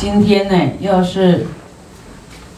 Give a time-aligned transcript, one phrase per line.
[0.00, 1.44] 今天呢，要是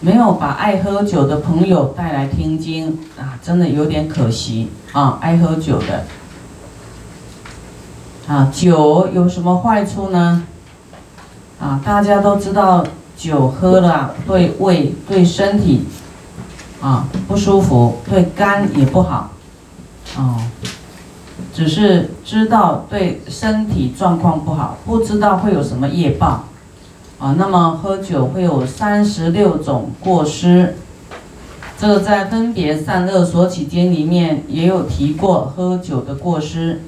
[0.01, 5.17] 没有把爱喝酒的朋友带来听经啊，真的有点可惜啊。
[5.23, 6.05] 爱喝酒的
[8.29, 10.45] 啊，酒有什么坏处呢？
[11.59, 12.85] 啊，大家都知道，
[13.17, 15.87] 酒喝了对胃、对身体
[16.83, 19.31] 啊不舒服，对肝也不好，
[20.19, 20.37] 哦。
[21.55, 26.45] 只是知道对身体状况不好，不知道会有什么业报，
[27.21, 30.75] 啊，那么喝酒会有三十六种过失，
[31.79, 36.81] 这个在分别善恶所起经里面也有提过喝酒的过失。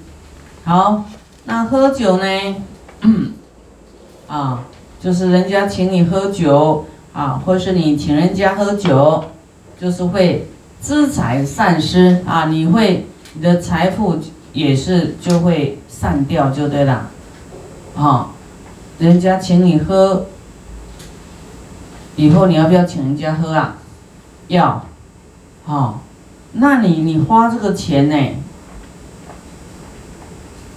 [0.65, 1.05] 好，
[1.45, 2.57] 那喝酒呢？
[4.27, 4.65] 啊，
[4.99, 9.25] 就是人家请你喝酒啊，或是你请人家喝酒，
[9.79, 10.49] 就是会
[10.81, 14.19] 资财散失啊，你会你的财富。
[14.55, 17.09] 也是就会散掉，就对了，
[17.97, 18.32] 啊，
[19.03, 20.27] 人家请你喝，
[22.15, 23.79] 以后你要不要请人家喝啊？
[24.47, 24.85] 要，
[25.65, 26.03] 好，
[26.53, 28.17] 那你你花这个钱呢？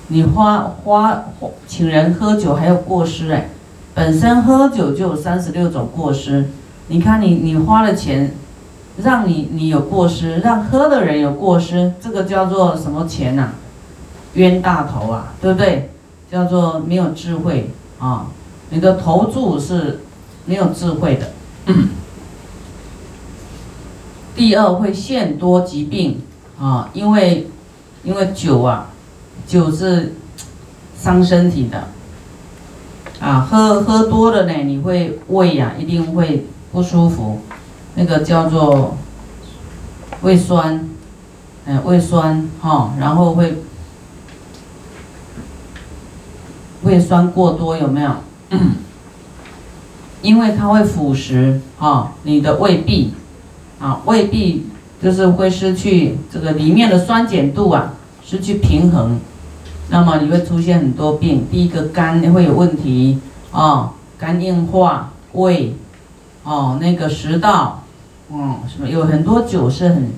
[0.08, 1.25] 你花花
[1.67, 3.49] 请人喝酒还有过失哎，
[3.94, 6.45] 本身喝酒就有三十六种过失，
[6.88, 8.33] 你看你你花了钱，
[8.97, 13.49] 让你你有过失，让喝的人有过失，这个叫做什么钱呐？
[14.33, 15.92] 冤大头啊，对不对？
[16.31, 18.27] 叫做没有智慧啊！
[18.69, 20.01] 你的投注是
[20.45, 21.31] 没有智慧的。
[24.35, 26.21] 第二会现多疾病
[26.59, 27.47] 啊，因为
[28.03, 28.89] 因为酒啊，
[29.47, 30.15] 酒是
[30.97, 31.87] 伤身体的
[33.19, 37.39] 啊，喝喝多了呢，你会胃呀一定会不舒服，
[37.93, 38.97] 那个叫做
[40.21, 40.89] 胃酸，
[41.65, 43.61] 哎，胃酸哈，然后会。
[46.86, 48.11] 胃酸过多有没有？
[50.22, 53.14] 因为它会腐蚀啊，你的胃壁
[53.80, 54.66] 啊，胃壁
[55.02, 57.93] 就是会失去这个里面的酸碱度啊，
[58.23, 59.20] 失去平衡，
[59.89, 61.45] 那么你会出现很多病。
[61.52, 63.20] 第一个肝会有问题
[63.52, 65.76] 啊，肝硬化，胃
[66.43, 67.83] 哦，那个食道，
[68.32, 70.11] 嗯，什么有很多酒是很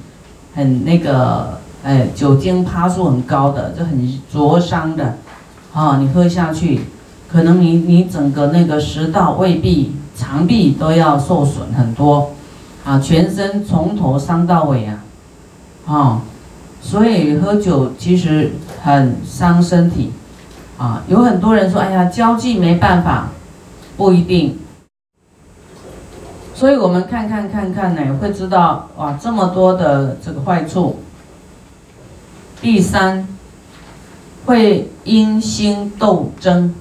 [0.56, 5.18] 很那个哎，酒精趴数很高的，就很灼伤的。
[5.78, 6.82] 啊，你喝下去，
[7.32, 12.32] 可能你你整个那个食道、胃壁、肠壁都要受损很多，
[12.84, 15.04] 啊，全身从头伤到尾啊，
[15.86, 16.22] 啊，
[16.82, 20.12] 所以喝酒其实很伤身体，
[20.80, 23.28] 啊，有很多人说，哎呀，交际没办法，
[23.96, 24.58] 不一定，
[26.56, 30.98] 所以我们看看看看呢，会知道哇，这么多的这个坏处。
[32.60, 33.28] 第三。
[34.48, 36.74] 会因心斗争，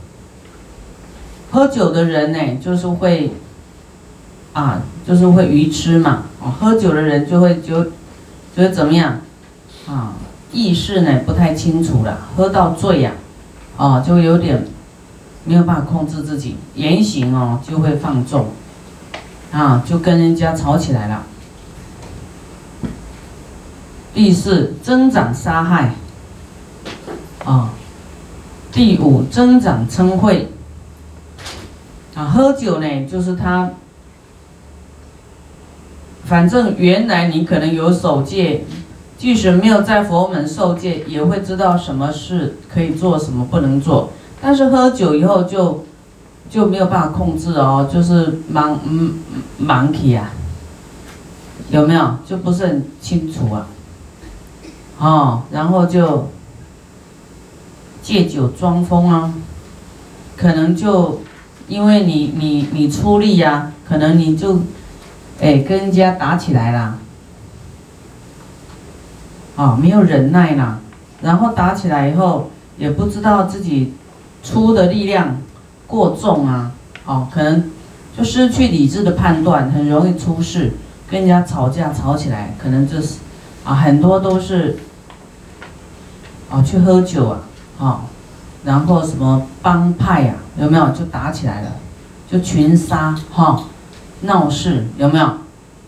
[1.50, 3.32] 喝酒的人呢，就是会，
[4.53, 6.22] 啊，就是会愚痴嘛。
[6.41, 7.82] 哦，喝酒的人就会就，
[8.56, 9.21] 就是怎么样，
[9.88, 10.12] 啊，
[10.53, 13.10] 意识呢不太清楚了，喝到醉呀，
[13.77, 14.65] 啊，就有点
[15.44, 18.47] 没有办法控制自己，言行哦就会放纵，
[19.50, 21.25] 啊，就跟人家吵起来了。
[24.15, 25.97] 第四，增长杀害。
[27.47, 27.71] 啊，
[28.73, 30.53] 第五增长称慧。
[32.15, 33.71] 啊，喝酒呢，就是他，
[36.25, 38.65] 反正原来你可能有守戒，
[39.17, 44.11] 即使没有在佛门受戒，也会知道什么事可以做，什么不能做。
[44.43, 45.84] 但是喝酒以后就
[46.51, 49.19] 就没有办法控制哦，就是盲嗯
[49.63, 50.33] 盲体啊，
[51.71, 52.17] 有没有？
[52.27, 53.69] 就不是很清楚啊。
[54.99, 56.28] 哦，然后就。
[58.06, 59.34] 借酒装疯啊，
[60.37, 61.22] 可能就
[61.67, 64.61] 因为你你你出力呀，可能你就
[65.41, 66.99] 哎跟人家打起来啦，
[69.56, 70.78] 啊没有忍耐啦，
[71.21, 73.95] 然后打起来以后也不知道自己
[74.45, 75.39] 出的力量
[75.89, 76.71] 过重啊，
[77.06, 77.72] 哦可能
[78.16, 80.75] 就失去理智的判断，很容易出事，
[81.10, 83.16] 跟人家吵架吵起来，可能就是
[83.65, 84.77] 啊很多都是
[86.48, 87.41] 啊去喝酒啊。
[87.78, 88.03] 啊，
[88.65, 91.73] 然后什么帮派呀，有没有就打起来了，
[92.31, 93.65] 就群杀哈，
[94.23, 95.28] 闹事有没有？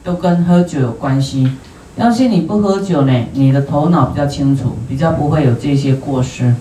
[0.04, 1.52] 都跟喝酒有关系。
[1.96, 6.54] 要是你不喝酒呢，你的头脑比较清楚，比较不会有这些过失。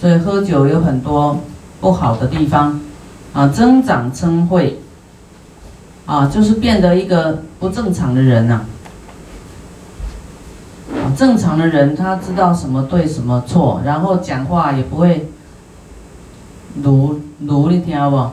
[0.00, 1.40] 所以喝酒有很多
[1.80, 2.78] 不好的地方
[3.32, 4.72] 啊，增长嗔恚
[6.04, 8.60] 啊，就是变得一个不正常的人呐。
[11.16, 15.28] 正常的人，他知道什么对什么错，然后讲话也不会，
[16.82, 18.30] 如如你听不？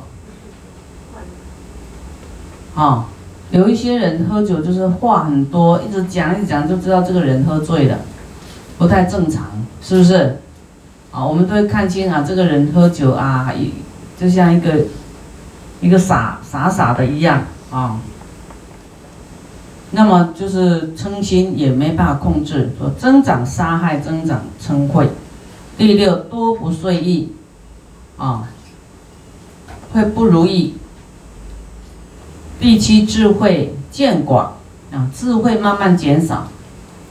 [2.80, 3.06] 啊，
[3.52, 7.98] 有一些人喝酒就是话很多，一直讲一讲就知道这个人喝醉了，
[8.78, 9.46] 不太正常，
[9.82, 10.40] 是不是？
[11.12, 13.74] 啊，我们都会看清啊，这个人喝酒啊，一
[14.18, 14.86] 就像一个
[15.82, 18.00] 一个傻傻傻的一样啊。
[19.94, 25.10] 那么就是嗔心也没办法控制，说增长杀害，增长嗔恚。
[25.78, 27.34] 第六多不遂意，
[28.18, 28.48] 啊，
[29.92, 30.76] 会不如意。
[32.60, 34.54] 第七智慧渐广，
[34.94, 36.48] 啊，智慧慢慢减少，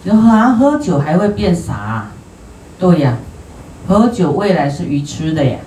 [0.02, 2.06] 就喝喝酒还会变傻，
[2.78, 3.18] 对呀，
[3.86, 5.58] 喝酒未来是愚痴的呀，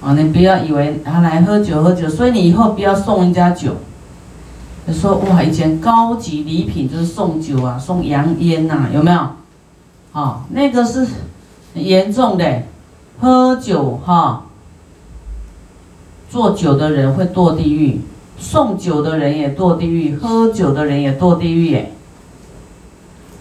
[0.00, 3.76] 啊，你不要以为他来喝酒喝酒，所以你以后不要送人家酒。
[4.92, 9.20] 说哇，以前高级礼品就是送酒啊，送洋烟呐，有没有？
[10.12, 11.06] 啊，那个是
[11.74, 12.62] 很严重的，
[13.20, 14.44] 喝酒哈，
[16.30, 18.00] 做酒的人会堕地狱，
[18.38, 21.92] 送酒的人也堕地狱，喝酒的人也堕地狱耶。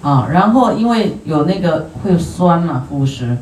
[0.02, 3.38] 啊，然后因为有那个会酸嘛，腐蚀，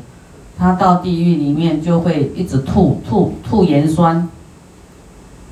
[0.56, 4.28] 他到地狱里面就会一直吐吐吐盐酸。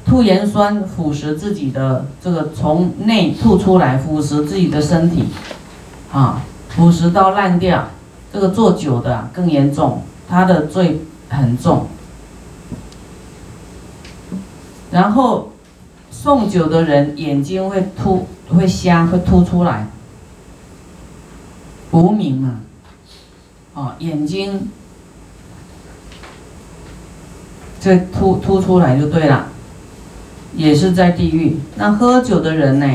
[0.06, 5.24] 吐盐酸腐蚀自己的这个从内吐出来腐蚀自己的身体，
[6.12, 7.88] 啊，腐蚀到烂掉。
[8.32, 11.86] 这个做酒的更严重，他的罪很重。
[14.90, 15.52] 然后
[16.10, 19.86] 送酒的人眼睛会突会瞎会凸出来，
[21.92, 22.60] 无名嘛，
[23.74, 24.68] 哦，眼睛
[27.80, 29.46] 这凸凸出来就对了。
[30.56, 31.58] 也是在地狱。
[31.76, 32.86] 那喝酒的人呢？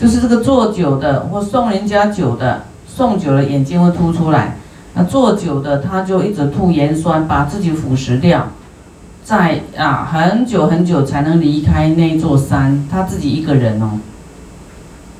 [0.00, 4.56] 就是这个做酒的或送人家酒的，送酒的眼睛会凸出来。
[4.94, 8.48] 那做酒的他就一直吐盐酸，把自己腐蚀掉，
[9.22, 12.88] 在啊很久很久才能离开那座山。
[12.90, 13.98] 他自己一个人哦，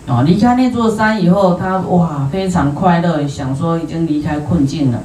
[0.07, 5.03] 哦离开那座山以后，他哇非常快乐，想说已经离开困境了，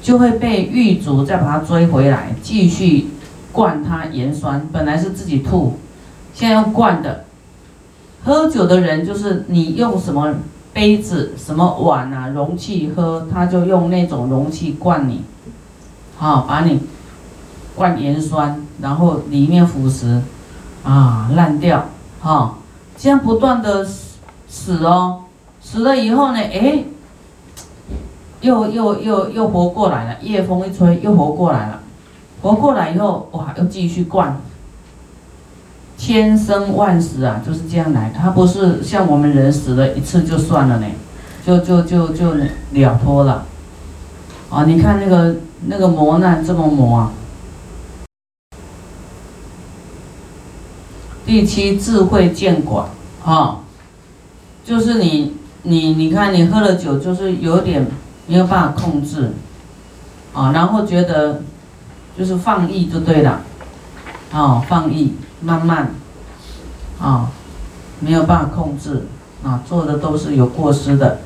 [0.00, 3.08] 就会被狱卒再把他追回来，继续。
[3.52, 5.74] 灌他盐酸，本来是自己吐，
[6.32, 7.24] 现在用灌的。
[8.24, 10.34] 喝酒的人就是你用什么
[10.72, 15.22] 杯子、什么碗啊、容器喝，他就用那种容器灌你，
[16.16, 16.80] 好把你
[17.74, 20.20] 灌盐酸，然后里面腐蚀
[20.82, 21.86] 啊烂掉，
[22.20, 22.58] 好，
[22.96, 23.84] 这样不断的
[24.48, 25.24] 死哦，
[25.60, 26.84] 死了以后呢，哎，
[28.40, 31.81] 又又又又活过来了，夜风一吹又活过来了。
[32.42, 34.40] 活过来以后，哇，又继续灌，
[35.96, 38.10] 千生万死啊，就是这样来。
[38.10, 40.86] 他不是像我们人死了一次就算了呢，
[41.46, 42.34] 就就就就
[42.72, 43.46] 了脱了。
[44.50, 45.36] 啊，你看那个
[45.66, 47.12] 那个磨难这么磨啊。
[51.24, 52.88] 第七智慧见广，
[53.24, 53.60] 啊，
[54.64, 57.86] 就是你你你看你喝了酒，就是有点
[58.26, 59.30] 没有办法控制，
[60.32, 61.42] 啊，然后觉得。
[62.16, 63.40] 就是放逸就对了，
[64.32, 65.94] 哦，放逸，慢慢，
[67.00, 67.30] 啊，
[68.00, 69.06] 没有办法控制，
[69.42, 71.20] 啊，做的都是有过失的，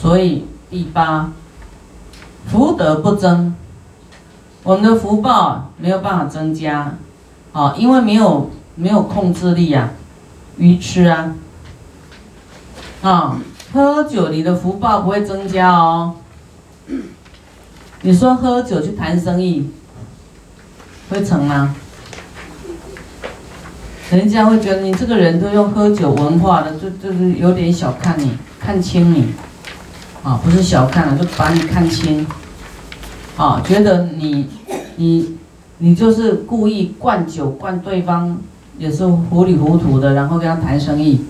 [0.00, 1.30] 所以第八，
[2.48, 3.54] 福德不增，
[4.64, 6.96] 我们的福报没有办法增加，
[7.52, 9.90] 啊，因为没有没有控制力呀，
[10.58, 11.34] 愚痴啊，
[13.02, 13.38] 啊，
[13.72, 16.16] 喝酒你的福报不会增加哦，
[18.00, 19.70] 你说喝酒去谈生意。
[21.12, 21.74] 会成吗？
[24.10, 29.26] 人家会觉得你这个人都用喝酒文化的，就就是有点小看你，看轻你，
[30.22, 32.26] 啊，不是小看了，就把你看轻，
[33.36, 34.48] 啊，觉得你
[34.96, 35.36] 你
[35.78, 38.38] 你就是故意灌酒灌对方，
[38.78, 41.24] 也是糊里糊涂的，然后跟他谈生意，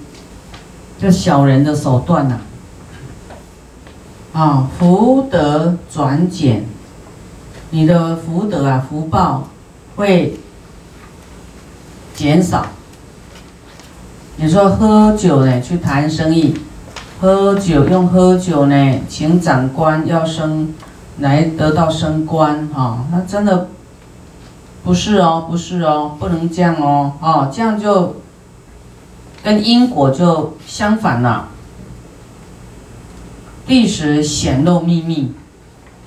[0.98, 2.38] 就小人的手段呐，
[4.32, 6.64] 啊，福德转减，
[7.70, 9.48] 你的福德啊，福报。
[10.02, 10.36] 会
[12.12, 12.66] 减少。
[14.34, 16.54] 你说喝酒呢，去谈生意，
[17.20, 20.74] 喝酒用喝酒呢，请长官要升，
[21.20, 23.68] 来得到升官哈，那真的
[24.82, 28.16] 不是哦，不是哦，不能这样哦，哦，这样就
[29.44, 31.50] 跟因果就相反了。
[33.68, 35.32] 历史显露秘密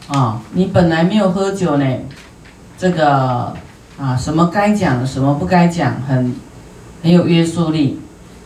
[0.09, 1.85] 啊，你本来没有喝酒呢，
[2.77, 3.55] 这个。
[3.97, 6.35] 啊，什么该讲，什么不该讲，很
[7.01, 7.99] 很有约束力。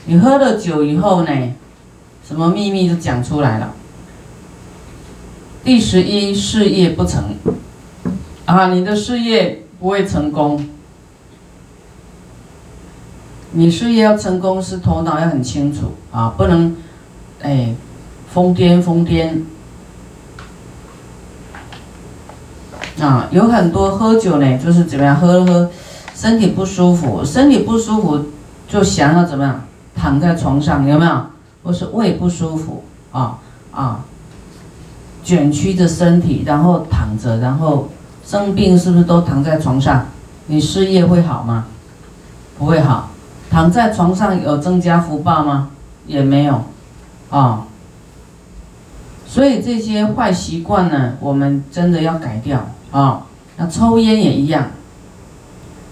[0.06, 1.54] 你喝了酒以后呢，
[2.28, 3.74] 什么秘密都讲出来了。
[5.64, 7.36] 第十一，事业不成，
[8.46, 10.68] 啊，你的事业不会成功。
[13.52, 16.76] 你事业要成功，是头脑要很清楚啊，不能，
[17.42, 17.74] 哎，
[18.32, 19.42] 疯癫疯癫。
[23.02, 25.70] 啊，有很多喝酒呢，就是怎么样喝了喝，
[26.14, 28.26] 身体不舒服，身体不舒服
[28.68, 29.62] 就想要怎么样
[29.96, 31.26] 躺在床上，有没有？
[31.64, 33.38] 或是胃不舒服啊
[33.72, 34.00] 啊，
[35.24, 37.90] 卷曲着身体，然后躺着，然后
[38.26, 40.06] 生病是不是都躺在床上？
[40.48, 41.66] 你事业会好吗？
[42.58, 43.12] 不会好。
[43.50, 45.70] 躺在床上有增加福报吗？
[46.06, 46.64] 也没有，
[47.30, 47.66] 啊。
[49.26, 53.24] 所以这些坏习惯呢，我们真的要改掉啊。
[53.58, 54.72] 那抽烟也一样，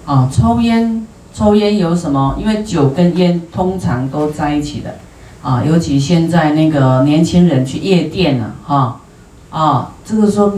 [0.05, 2.35] 啊，抽烟抽烟有什么？
[2.39, 4.95] 因为酒跟烟通常都在一起的，
[5.41, 9.01] 啊，尤其现在那个年轻人去夜店了，哈，
[9.49, 10.53] 啊，这个时候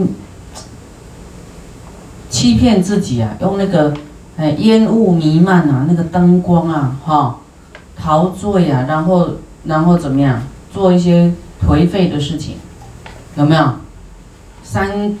[2.28, 3.94] 欺骗自己啊，用那个。
[4.36, 7.36] 哎，烟雾弥漫啊，那个灯光啊，哈，
[7.94, 9.28] 陶醉啊，然后，
[9.64, 10.40] 然后怎么样，
[10.72, 11.30] 做一些
[11.62, 12.54] 颓废的事情，
[13.36, 13.70] 有没有？
[14.62, 15.14] 三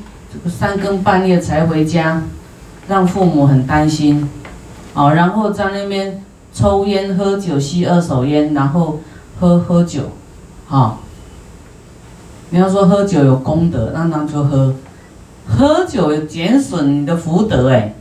[0.48, 2.22] 三更半夜才回家，
[2.88, 4.28] 让父母很担心，
[4.94, 9.00] 哦，然后在那边抽烟喝酒吸二手烟，然后
[9.38, 10.10] 喝喝酒，
[10.68, 10.98] 哈，
[12.50, 14.74] 你要说喝酒有功德，那那就喝，
[15.46, 17.94] 喝酒有减损你的福德，哎。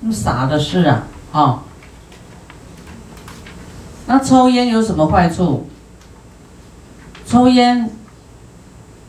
[0.00, 1.02] 那傻的事啊，
[1.32, 1.62] 啊！
[4.06, 5.66] 那抽烟有什么坏处？
[7.26, 7.90] 抽烟，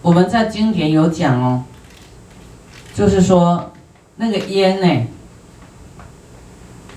[0.01, 1.63] 我们在经典有讲哦，
[2.93, 3.72] 就是说
[4.17, 5.08] 那个烟呢，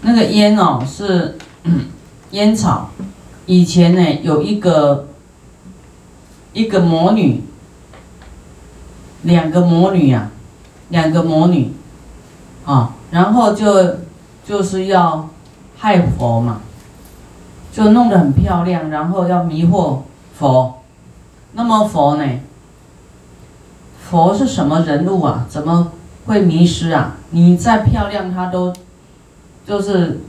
[0.02, 1.38] 那个烟哦是
[2.32, 2.90] 烟草，
[3.46, 5.08] 以前呢有一个
[6.52, 7.42] 一个魔女，
[9.22, 10.30] 两个魔女呀，
[10.88, 11.72] 两个魔女，
[12.64, 12.94] 啊。
[13.12, 13.98] 然后就
[14.42, 15.28] 就是要
[15.76, 16.62] 害佛嘛，
[17.70, 19.98] 就弄得很漂亮，然后要迷惑
[20.38, 20.80] 佛。
[21.52, 22.24] 那么佛呢？
[24.12, 25.46] 佛是什么人物啊？
[25.48, 25.90] 怎么
[26.26, 27.16] 会迷失啊？
[27.30, 28.70] 你再漂亮，他都
[29.66, 30.20] 就是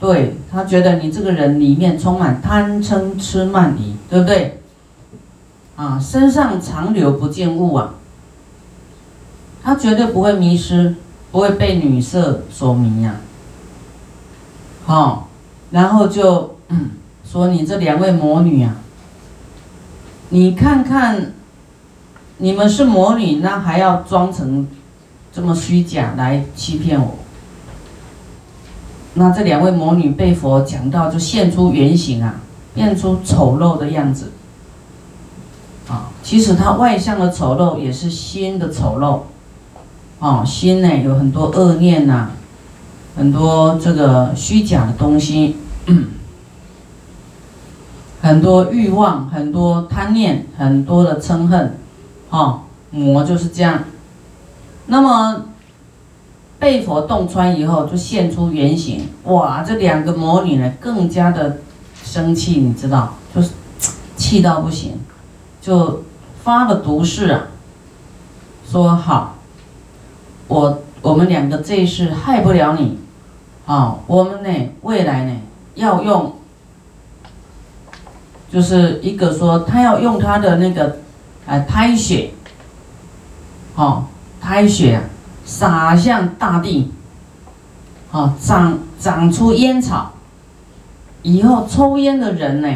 [0.00, 4.60] 对他觉得你这个人里面充满贪嗔痴慢疑，对不对？
[5.76, 7.94] 啊，身上常留不见物啊，
[9.62, 10.96] 他绝对不会迷失。
[11.30, 13.16] 不会被女色所迷呀，
[14.86, 15.28] 好，
[15.72, 16.56] 然后就
[17.22, 18.76] 说你这两位魔女啊，
[20.30, 21.34] 你看看，
[22.38, 24.66] 你们是魔女，那还要装成
[25.32, 27.14] 这么虚假来欺骗我？
[29.14, 32.36] 那这两位魔女被佛讲到，就现出原形啊，
[32.74, 34.32] 变出丑陋的样子，
[35.88, 39.20] 啊，其实她外向的丑陋也是心的丑陋。
[40.20, 42.30] 哦，心呢有很多恶念呐，
[43.16, 45.56] 很多这个虚假的东西，
[48.20, 51.78] 很多欲望，很多贪念，很多的嗔恨，
[52.30, 53.84] 哦，魔就是这样。
[54.86, 55.44] 那么
[56.58, 59.08] 被佛洞穿以后，就现出原形。
[59.24, 61.58] 哇，这两个魔女呢，更加的
[62.02, 63.50] 生气，你知道，就是
[64.16, 64.92] 气到不行，
[65.60, 66.04] 就
[66.42, 67.48] 发了毒誓啊，
[68.66, 69.34] 说好。
[70.48, 72.98] 我我们两个这一世害不了你，
[73.66, 75.36] 啊，我们呢未来呢
[75.74, 76.34] 要用，
[78.50, 80.96] 就是一个说他要用他的那个，
[81.48, 82.30] 啊胎血，
[83.74, 84.04] 哦
[84.40, 85.02] 胎血啊
[85.44, 86.92] 洒向大地，
[88.12, 90.12] 哦长长出烟草，
[91.22, 92.68] 以后抽烟的人呢，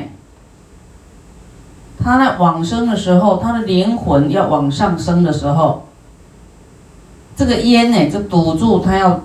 [2.03, 5.87] 他在往生的时候，他的灵魂要往上升的时候。
[7.35, 9.23] 这个烟呢，就堵住他要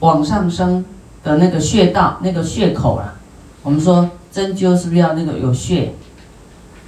[0.00, 0.84] 往上升
[1.22, 3.14] 的那个穴道、那个穴口了。
[3.62, 5.94] 我们说针灸是不是要那个有穴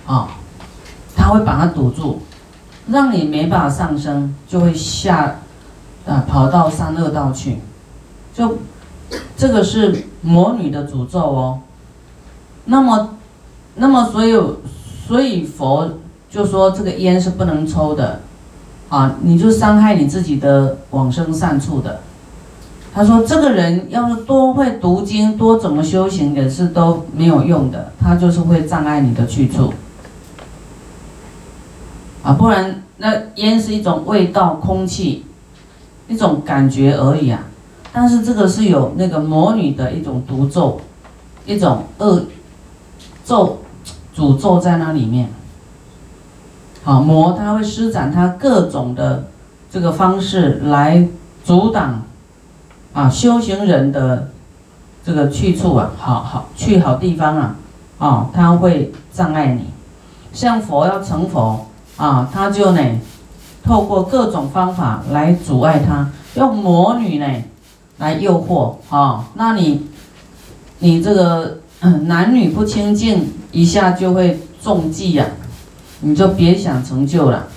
[0.06, 0.28] 啊？
[1.16, 2.20] 它会把它堵住，
[2.88, 5.36] 让你没办法上升，就会下
[6.06, 7.58] 啊跑到三恶道去。
[8.34, 8.58] 就
[9.36, 11.60] 这个是魔女的诅咒哦。
[12.64, 13.16] 那么，
[13.76, 14.34] 那么所以
[15.06, 15.88] 所以佛
[16.30, 18.20] 就说这个烟是不能抽的。
[18.90, 22.00] 啊，你就伤害你自己的往生善处的。
[22.94, 29.72] 他说，这个人要是多会读经，多怎么修行也是都没有用的，他就是会障碍你的去处。
[32.24, 35.26] 啊，不然那烟是一种味道、空气，
[36.08, 37.44] 一种感觉而已啊。
[37.92, 40.80] 但是这个是有那个魔女的一种毒咒，
[41.44, 42.24] 一种恶
[43.24, 43.60] 咒、
[44.16, 45.28] 诅咒在那里面。
[46.82, 49.24] 好魔，他会施展他各种的
[49.70, 51.06] 这个方式来
[51.44, 52.02] 阻挡
[52.92, 54.30] 啊修行人的
[55.04, 57.56] 这个去处啊，好好去好地方啊，
[57.98, 59.66] 啊，他会障碍你。
[60.32, 61.66] 像佛要成佛
[61.96, 62.80] 啊，他就呢，
[63.62, 67.26] 透过各种方法来阻碍他，用魔女呢
[67.98, 69.86] 来诱惑啊，那你
[70.78, 75.26] 你这个男女不清净，一下就会中计呀，
[76.00, 77.48] 你就别想成就了。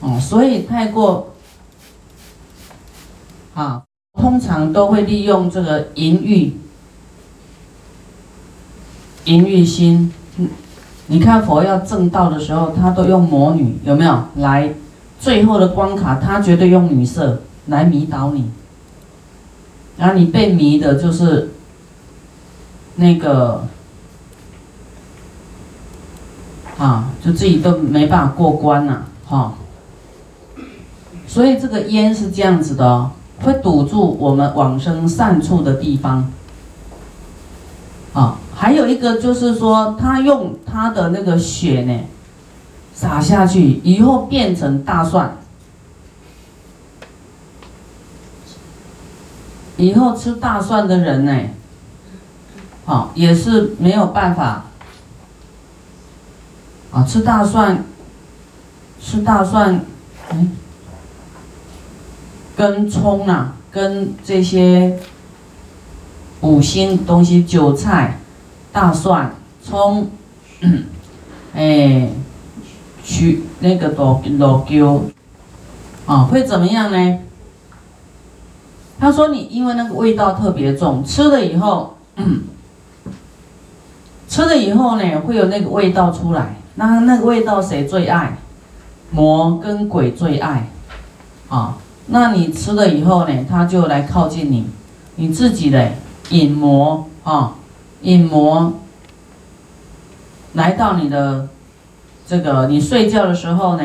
[0.00, 1.34] 哦，所以太过
[3.54, 3.82] 啊。
[4.16, 6.56] 通常都会利用这个淫欲、
[9.24, 10.14] 淫欲心。
[11.06, 14.24] 你看佛要正道的时候，他都用魔女，有没有？
[14.36, 14.74] 来，
[15.20, 18.50] 最后的关卡，他绝对用女色来迷倒你。
[19.96, 21.50] 然后你被迷的就是
[22.96, 23.64] 那个
[26.78, 29.54] 啊，就自己都没办法过关了，哈。
[31.26, 33.10] 所以这个烟是这样子的哦。
[33.42, 36.30] 会堵住我们往生善处的地方，
[38.14, 42.00] 啊，还有一个就是说，他用他的那个血呢，
[42.94, 45.36] 洒下去以后变成大蒜，
[49.76, 51.36] 以后吃大蒜的人呢，
[52.84, 54.64] 好，也是没有办法，
[56.92, 57.84] 啊，吃大蒜，
[59.00, 59.80] 吃大蒜，
[60.32, 60.52] 嗯。
[62.56, 64.96] 跟葱啊，跟这些
[66.40, 68.20] 五星东西，韭菜、
[68.74, 70.10] 大蒜、葱，
[71.54, 72.08] 哎，
[73.04, 75.00] 去那个罗罗椒，
[76.06, 77.18] 啊，会怎么样呢？
[78.98, 81.96] 他说你因为那个味道特别重，吃了以后，
[84.28, 86.56] 吃了以后呢，会有那个味道出来。
[86.74, 88.36] 那那个味道谁最爱？
[89.12, 90.68] 魔跟鬼最爱，
[91.48, 91.78] 啊。
[92.06, 94.66] 那你吃了以后呢，他就来靠近你，
[95.14, 95.92] 你自己的
[96.30, 97.54] 引魔啊，
[98.04, 98.72] 引魔
[100.52, 101.48] 来到你的
[102.26, 103.82] 这个你睡觉的时候呢，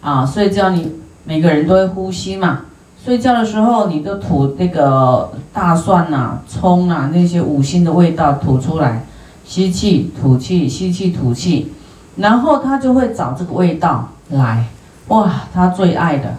[0.00, 0.92] 啊，睡觉你
[1.24, 2.60] 每个人都会呼吸嘛，
[3.04, 9.04] 睡觉的时候你都吐那个大蒜呐、葱啊那些五辛的味道吐出来，
[9.44, 11.72] 吸气吐气，吸气吐气，
[12.16, 14.66] 然后他就会找这个味道来，
[15.08, 16.36] 哇，他最爱的。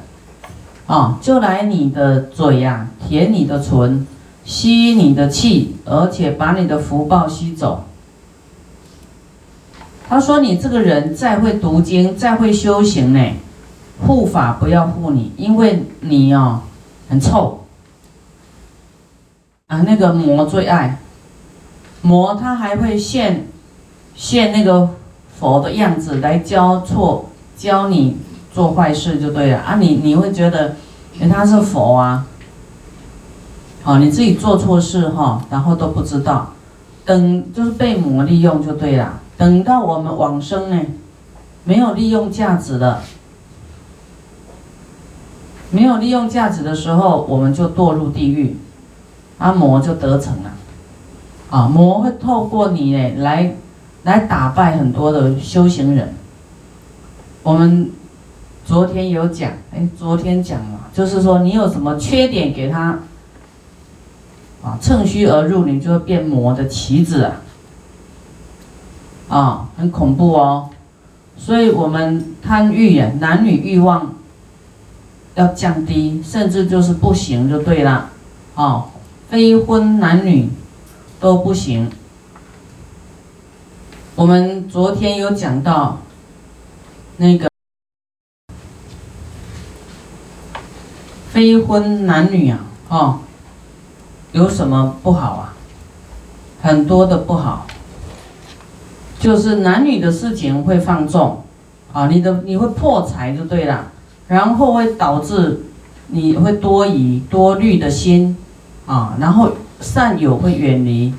[0.88, 4.08] 啊，就来你的嘴呀，舔你的唇，
[4.50, 7.84] 吸你的气，而且把你的福报吸走。
[10.08, 13.34] 他说：“你这个人再会读经，再会修行呢，
[14.08, 16.64] 护法不要护你，因为你哦
[17.08, 17.64] 很臭。
[19.68, 20.98] 啊，那个魔最爱
[22.02, 23.46] 魔，他还会现
[24.16, 24.90] 现那个
[25.40, 28.18] 佛的样子来教错教你。”
[28.52, 29.76] 做坏事就对了啊！
[29.80, 30.76] 你你会觉得，
[31.14, 32.26] 因为他是佛啊，
[33.82, 36.54] 好，你自己做错事哈，然后都不知道，
[37.06, 39.20] 等就是被魔利用就对了。
[39.38, 40.86] 等到我们往生呢，
[41.64, 43.02] 没有利用价值了，
[45.72, 48.58] 没有利用价值的时候，我们就堕入地狱，
[49.38, 50.52] 阿魔就得逞了，
[51.50, 53.56] 啊，魔会透过你呢来
[54.04, 56.14] 来打败很多的修行人，
[57.44, 57.92] 我们。
[58.66, 63.00] 昨天有讲，哎，昨天讲了，就是说你有什么缺点给他，
[64.64, 67.42] 啊，趁虚而入，你就会变魔的棋子啊，
[69.30, 70.70] 啊，很恐怖哦。
[71.38, 74.14] 所以，我们贪欲呀，男女欲望
[75.36, 78.10] 要降低，甚至就是不行就对了，
[78.56, 78.86] 啊，
[79.30, 80.50] 非婚男女
[81.20, 81.90] 都不行。
[84.16, 86.00] 我们昨天有讲到
[87.16, 87.48] 那个。
[91.32, 93.20] 非婚男女啊，哦，
[94.32, 95.54] 有什么不好啊？
[96.62, 97.66] 很多的不好，
[99.20, 101.44] 就是男女的事情会放纵，
[101.94, 103.88] 啊，你的你会破财就对了，
[104.28, 105.66] 然后会导致
[106.08, 108.38] 你会多疑多虑的心，
[108.86, 111.14] 啊，然后善友会远离，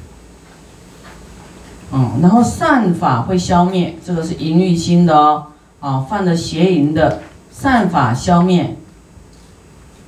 [1.90, 5.46] 嗯，然后善法会消灭，这个是淫欲心的哦，
[5.80, 8.76] 啊，犯了邪淫的善法消灭。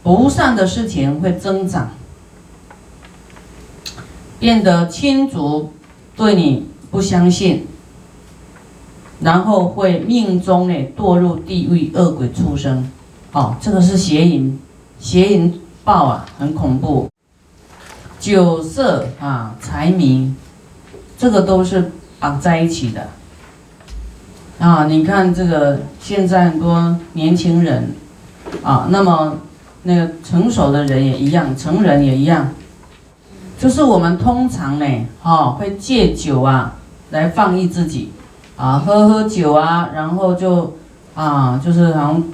[0.02, 1.90] 不善的事情会增长，
[4.42, 5.72] 变得亲族
[6.16, 7.64] 对你不相信，
[9.20, 12.90] 然后会命中呢堕入地狱恶鬼出生，
[13.30, 14.58] 哦，这个是邪淫，
[14.98, 17.08] 邪淫报啊，很恐怖。
[18.18, 20.34] 酒色啊，财迷，
[21.16, 23.10] 这个都是绑在一起的。
[24.58, 27.94] 啊，你看这个现在很多年轻人，
[28.64, 29.38] 啊，那么。
[29.84, 32.52] 那个成熟的人也一样，成人也一样，
[33.62, 36.74] 就是我们通常呢，哈，会借酒啊
[37.10, 38.10] 来放逸自己，
[38.56, 40.74] 啊，喝喝酒啊，然后就
[41.14, 42.24] 啊，就是好像，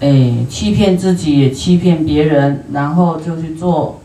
[0.00, 4.00] 哎，欺骗自己，也欺骗别人，然后就去做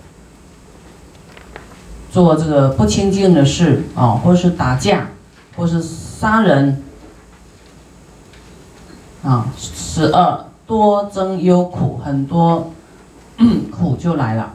[2.11, 5.07] 做这个不清净的事啊，或是打架，
[5.55, 6.83] 或是杀人，
[9.23, 12.71] 啊，十二多增忧苦，很多
[13.71, 14.53] 苦就来了。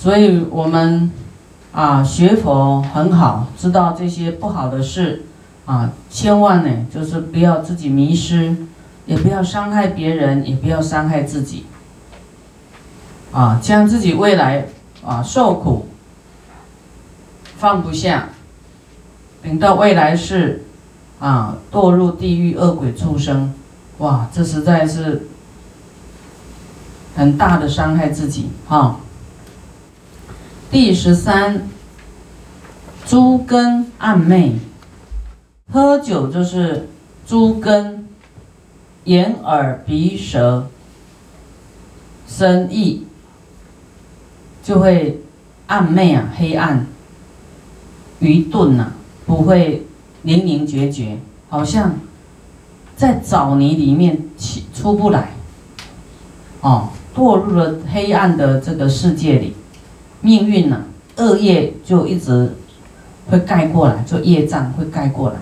[0.00, 1.10] 所以我们
[1.72, 5.26] 啊学佛很好，知道这些不好的事
[5.66, 8.56] 啊，千万呢就是不要自己迷失，
[9.04, 11.66] 也不要伤害别人，也不要伤害自己。
[13.30, 14.68] 啊，将自己未来
[15.04, 15.86] 啊受苦
[17.58, 18.30] 放不下，
[19.42, 20.64] 等到未来世
[21.18, 23.52] 啊堕入地狱恶鬼畜生，
[23.98, 25.28] 哇，这实在是
[27.14, 28.96] 很大的伤害自己哈。
[30.70, 31.68] 第十三，
[33.04, 34.52] 猪根暗昧，
[35.72, 36.88] 喝酒就是
[37.26, 38.06] 猪根，
[39.02, 40.68] 眼耳鼻舌。
[42.28, 43.04] 生意，
[44.62, 45.20] 就会
[45.66, 46.86] 暗昧啊，黑暗，
[48.20, 48.92] 愚钝呐，
[49.26, 49.84] 不会
[50.22, 51.96] 灵灵觉觉，好像
[52.94, 55.32] 在沼泥里面起出不来，
[56.60, 59.56] 哦，堕入了黑暗的这个世界里。
[60.20, 60.82] 命运呐，
[61.16, 62.54] 恶业就一直
[63.28, 65.36] 会盖过来，就业障会盖过来。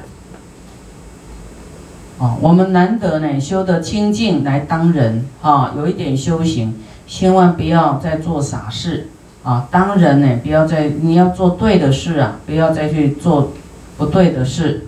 [2.18, 6.74] 哦，我们难得呢修得清净来当人啊，有一点修行，
[7.06, 9.08] 千万不要再做傻事
[9.44, 9.68] 啊！
[9.70, 13.52] 当人呢，不要再你要做对的事啊，不要再去做
[13.96, 14.86] 不对的事。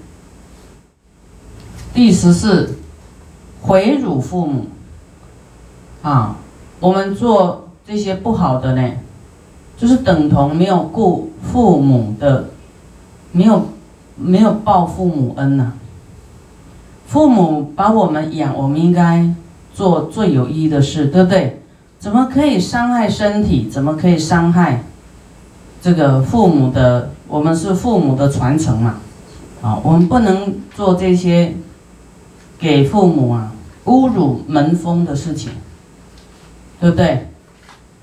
[1.95, 2.77] 第十四，
[3.63, 4.67] 毁辱父母
[6.03, 6.37] 啊，
[6.81, 8.91] 我们做这些不好的呢。
[9.81, 12.51] 就是等同没有顾父母的，
[13.33, 13.67] 没有
[14.15, 15.73] 没有报父母恩呐。
[17.07, 19.35] 父母把我们养，我们应该
[19.73, 21.63] 做最有意义的事，对不对？
[21.99, 23.71] 怎么可以伤害身体？
[23.71, 24.85] 怎么可以伤害
[25.81, 27.13] 这个父母的？
[27.27, 28.97] 我们是父母的传承嘛，
[29.63, 31.55] 啊，我们不能做这些
[32.59, 33.53] 给父母啊
[33.87, 35.53] 侮辱门风的事情，
[36.79, 37.31] 对不对？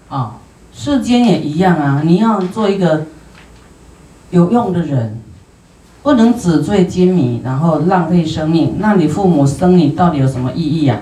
[0.09, 0.37] 啊。
[0.79, 2.03] 世间也一样啊！
[2.05, 3.07] 你要做一个
[4.29, 5.19] 有用的人，
[6.03, 8.75] 不能纸醉金迷，然后浪费生命。
[8.77, 11.01] 那你父母生你到底有什么意义呀？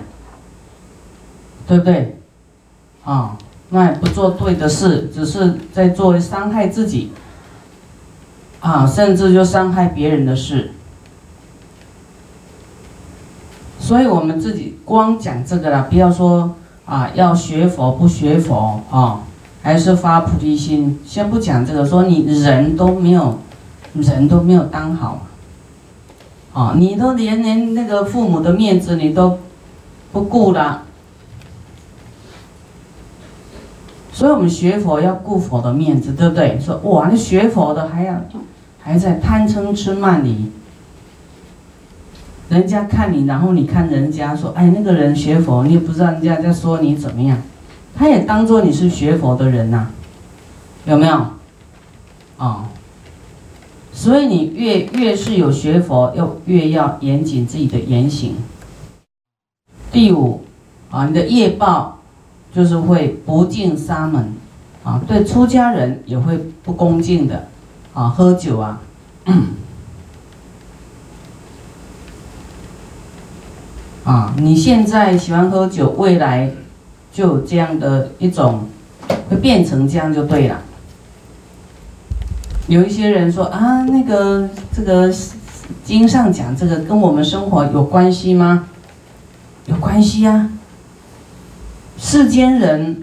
[1.67, 2.17] 对不对？
[3.03, 3.37] 啊，
[3.69, 7.11] 那不做对的事，只是在做伤害自己
[8.61, 10.71] 啊，甚至就伤害别人的事。
[13.77, 19.19] 所以我们自己光讲这个了，不要说啊，要学佛不学佛啊。
[19.65, 23.39] 还是发菩提心，先不讲这个，说你人都没有，
[23.95, 25.25] 人都没有当好，
[26.53, 29.39] 啊，你都连连那个父母的面子你都
[30.11, 30.83] 不顾了，
[34.13, 36.59] 所以我们学佛要顾佛的面子，对不对？
[36.59, 38.21] 说哇，你学佛的还要
[38.79, 40.51] 还在贪嗔痴慢疑，
[42.49, 47.41] 人家看你，然后你看人家，说哎，那个人学佛，你也不知道人家在说你怎么样。
[47.97, 49.87] 他也当做你是学佛的人呐，
[50.85, 51.25] 有没有？
[52.37, 52.69] 啊，
[53.93, 58.35] 所以你越越是有学佛，要越要严谨自己的言行。
[59.93, 60.43] 第五，
[60.91, 61.99] 啊，你的业报
[62.53, 64.33] 就是会不敬沙门，
[64.83, 67.47] 啊，对出家人也会不恭敬的，
[67.93, 68.81] 啊，喝酒啊，
[74.03, 76.51] 啊，你现在喜欢喝酒，未来。
[77.15, 78.67] 就有这样的一种，
[79.29, 80.59] 会变成这样就对了。
[82.67, 85.09] 有一些人说啊，那个这个
[85.85, 88.67] 经上讲这个跟我们生活有关系吗？
[89.67, 90.49] 有关系呀。
[91.97, 93.01] 世间人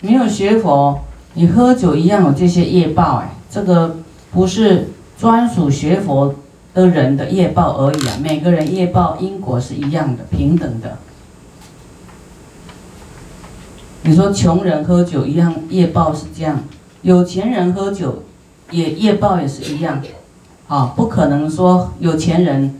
[0.00, 1.00] 没有学佛，
[1.34, 3.98] 你喝酒一样有这些业报哎，这个
[4.32, 6.34] 不是专属学佛
[6.72, 10.96] 的人的业报而已啊，每个人业报因果是一样的，平等的。
[14.10, 16.58] 你说穷人喝酒一样业报是这样，
[17.02, 18.24] 有钱人喝酒
[18.72, 20.02] 也业报也是一样，
[20.66, 22.74] 啊，不可能说有钱人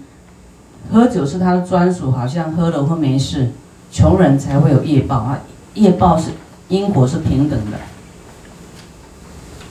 [0.92, 3.52] 喝酒是他的专属，好像喝了会没事，
[3.92, 5.38] 穷人才会有业报啊，
[5.74, 6.30] 业报是
[6.66, 7.78] 因果是平等的。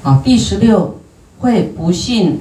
[0.04, 0.98] 啊，第十六
[1.40, 2.40] 会不信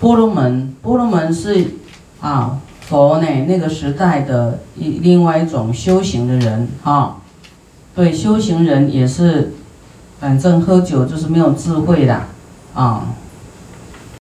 [0.00, 1.74] 波罗门，波罗门是
[2.22, 2.58] 啊。
[2.88, 3.26] 佛呢？
[3.46, 7.16] 那个时代的一另外一种修行的人，啊，
[7.94, 9.52] 对修行人也是，
[10.20, 12.22] 反正喝酒就是没有智慧的，
[12.74, 13.06] 啊。